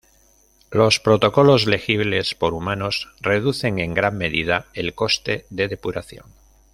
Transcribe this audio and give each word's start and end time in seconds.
Los 0.71 0.99
protocolos 0.99 1.67
legibles 1.67 2.33
por 2.33 2.55
humanos 2.55 3.09
reducen 3.19 3.77
en 3.77 3.93
gran 3.93 4.17
medida 4.17 4.65
el 4.73 4.95
coste 4.95 5.45
de 5.51 5.67
depuración. 5.67 6.25